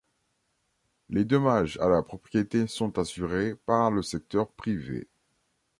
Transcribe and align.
Les 1.11 1.25
dommages 1.25 1.77
à 1.77 1.87
la 1.87 2.01
propriété 2.01 2.65
sont 2.65 2.97
assurés 2.97 3.53
par 3.67 3.91
le 3.91 4.01
secteur 4.01 4.47
privé. 4.49 5.07